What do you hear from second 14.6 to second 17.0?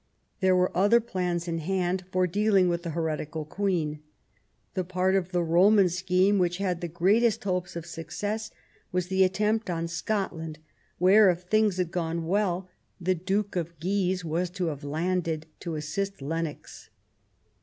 have landed to assist Lennox.